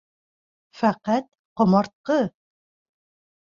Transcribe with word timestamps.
Фәҡәт 0.79 1.29
ҡомартҡы! 1.63 2.19